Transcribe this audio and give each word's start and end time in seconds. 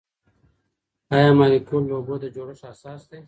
آیا 1.15 1.31
مالیکول 1.39 1.83
د 1.87 1.91
اوبو 1.97 2.15
د 2.23 2.25
جوړښت 2.35 2.63
اساس 2.71 3.01
دی؟ 3.09 3.19